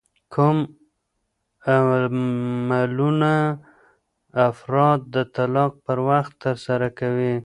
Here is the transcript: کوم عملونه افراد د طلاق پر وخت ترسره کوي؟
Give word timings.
کوم 0.33 0.57
عملونه 1.67 3.33
افراد 4.49 4.99
د 5.15 5.17
طلاق 5.35 5.73
پر 5.85 5.97
وخت 6.09 6.33
ترسره 6.43 6.87
کوي؟ 6.99 7.33